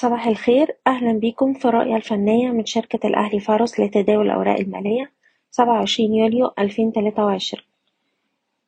صباح 0.00 0.26
الخير. 0.26 0.76
أهلا 0.86 1.12
بيكم 1.12 1.54
في 1.54 1.64
الرؤية 1.64 1.96
الفنية 1.96 2.50
من 2.50 2.64
شركة 2.64 3.06
الأهلي 3.06 3.40
فارس 3.40 3.80
لتداول 3.80 4.26
الأوراق 4.26 4.58
المالية 4.60 5.12
سبعة 5.50 5.78
وعشرين 5.78 6.14
يوليو 6.14 6.50
ألفين 6.58 6.92
تلاتة 6.92 7.24
وعشرين 7.24 7.64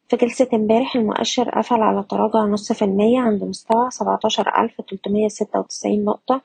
في 0.09 0.17
جلسة 0.17 0.49
امبارح 0.55 0.97
المؤشر 0.97 1.51
قفل 1.51 1.83
على 1.83 2.03
تراجع 2.03 2.39
نص 2.39 2.73
في 2.73 2.85
المية 2.85 3.21
عند 3.21 3.45
مستوى 3.45 3.91
سبعتاشر 3.91 4.63
ألف 4.63 4.81
تلتمية 4.81 5.29
ستة 5.29 5.59
وتسعين 5.59 6.05
نقطة 6.05 6.41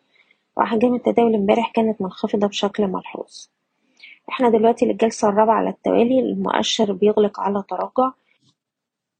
وأحجام 0.57 0.95
التداول 0.95 1.35
امبارح 1.35 1.71
كانت 1.71 2.01
منخفضة 2.01 2.47
بشكل 2.47 2.87
ملحوظ. 2.87 3.47
إحنا 4.29 4.49
دلوقتي 4.49 4.85
للجلسة 4.85 5.29
الرابعة 5.29 5.55
على 5.55 5.69
التوالي. 5.69 6.19
المؤشر 6.19 6.93
بيغلق 6.93 7.39
على 7.39 7.63
تراجع 7.69 8.11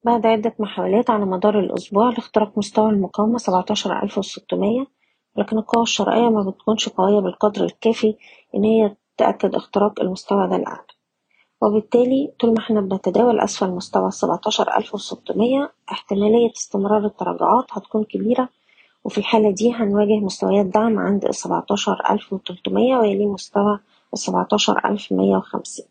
بعد 0.03 0.25
عدة 0.25 0.53
محاولات 0.59 1.09
على 1.09 1.25
مدار 1.25 1.59
الأسبوع 1.59 2.09
لاختراق 2.09 2.57
مستوى 2.57 2.89
المقاومة 2.89 3.37
سبعتاشر 3.37 4.03
ألف 4.03 4.17
وستمية. 4.17 4.96
لكن 5.37 5.57
القوى 5.57 5.83
الشرائية 5.83 6.29
ما 6.29 6.49
بتكونش 6.49 6.89
قوية 6.89 7.19
بالقدر 7.19 7.63
الكافي 7.65 8.15
إن 8.55 8.63
هي 8.63 8.95
تأكد 9.17 9.55
اختراق 9.55 9.99
المستوى 10.01 10.47
ده 10.47 10.55
الأعلى. 10.55 10.87
وبالتالي 11.61 12.31
طول 12.39 12.49
ما 12.53 12.59
إحنا 12.59 12.81
بنتداول 12.81 13.39
أسفل 13.39 13.69
مستوى 13.71 14.07
السبعتاشر 14.07 14.77
ألف 14.77 14.93
وستمية 14.95 15.71
احتمالية 15.91 16.51
استمرار 16.51 17.05
التراجعات 17.05 17.65
هتكون 17.71 18.03
كبيرة 18.03 18.49
وفي 19.03 19.17
الحالة 19.17 19.51
دي 19.51 19.73
هنواجه 19.73 20.19
مستويات 20.19 20.65
دعم 20.65 20.99
عند 20.99 21.25
السبعتاشر 21.25 21.97
ألف 22.09 22.33
وتلتمية 22.33 22.97
ويليه 22.97 23.25
مستوى 23.27 23.79
السبعتاشر 24.13 24.89
ألف 24.89 25.11
مية 25.11 25.37
وخمسين. 25.37 25.85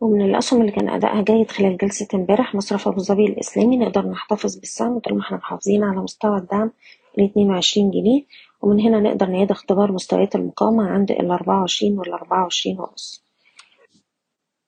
ومن 0.00 0.22
الأسهم 0.22 0.60
اللي 0.60 0.72
كان 0.72 0.88
أدائها 0.88 1.22
جيد 1.22 1.50
خلال 1.50 1.76
جلسة 1.76 2.08
امبارح 2.14 2.54
مصرف 2.54 2.88
أبو 2.88 3.00
ظبي 3.00 3.26
الإسلامي 3.26 3.76
نقدر 3.76 4.06
نحتفظ 4.06 4.56
بالسهم 4.56 4.98
طول 4.98 5.14
ما 5.14 5.20
إحنا 5.20 5.36
محافظين 5.36 5.84
على 5.84 6.00
مستوى 6.00 6.38
الدعم 6.38 6.70
الاتنين 7.18 7.50
وعشرين 7.50 7.90
جنيه 7.90 8.22
ومن 8.62 8.80
هنا 8.80 9.00
نقدر 9.00 9.26
نعيد 9.26 9.50
اختبار 9.50 9.92
مستويات 9.92 10.34
المقاومة 10.36 10.84
عند 10.90 11.10
الأربعة 11.10 11.60
وعشرين 11.60 11.98
والأربعة 11.98 12.42
وعشرين 12.42 12.80
ونص. 12.80 13.22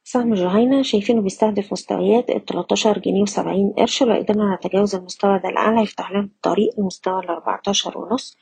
سهم 0.05 0.35
جهينة 0.35 0.83
شايفينه 0.83 1.21
بيستهدف 1.23 1.73
مستويات 1.73 2.31
التلاتاشر 2.31 2.99
جنيه 2.99 3.23
وسبعين 3.23 3.73
قرش 3.79 4.03
لو 4.03 4.15
قدرنا 4.15 4.55
نتجاوز 4.55 4.95
المستوى 4.95 5.39
ده 5.39 5.49
الأعلى 5.49 5.81
هيفتح 5.81 6.11
لنا 6.13 6.21
الطريق 6.21 6.81
لمستوى 6.81 7.21
الأربعتاشر 7.21 7.99
ونص. 7.99 8.37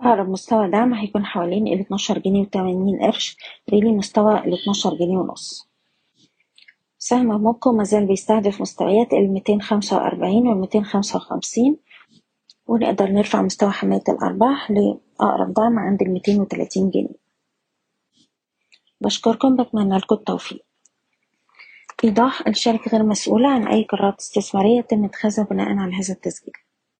أقرب 0.00 0.28
مستوى 0.28 0.70
دعم 0.70 0.94
هيكون 0.94 1.24
حوالين 1.24 1.66
الاتناشر 1.66 2.18
جنيه 2.18 2.40
وتمانين 2.40 3.02
قرش 3.02 3.36
ويلي 3.72 3.92
مستوى 3.92 4.34
الاتناشر 4.38 4.94
جنيه 4.94 5.16
ونص. 5.18 5.70
سهم 6.98 7.26
موكو 7.42 7.72
مازال 7.72 8.06
بيستهدف 8.06 8.60
مستويات 8.60 9.12
الميتين 9.12 9.62
خمسة 9.62 9.96
وأربعين 9.96 10.48
والميتين 10.48 10.84
خمسة 10.84 11.16
وخمسين. 11.16 11.76
ونقدر 12.70 13.06
نرفع 13.06 13.42
مستوى 13.42 13.70
حماية 13.70 14.02
الأرباح 14.08 14.70
لأقرب 14.70 15.54
دعم 15.54 15.78
عند 15.78 16.02
الميتين 16.02 16.40
وتلاتين 16.40 16.90
جنيه. 16.90 17.20
بشكركم 19.00 19.56
بتمنى 19.56 19.96
لكم 19.96 20.14
التوفيق. 20.14 20.64
إيضاح 22.04 22.46
الشركة 22.46 22.90
غير 22.90 23.02
مسؤولة 23.02 23.48
عن 23.48 23.66
أي 23.66 23.84
قرارات 23.84 24.20
استثمارية 24.20 24.80
تم 24.80 25.04
اتخاذها 25.04 25.44
بناء 25.44 25.68
على 25.68 25.94
هذا 25.94 26.14
التسجيل. 26.14 26.54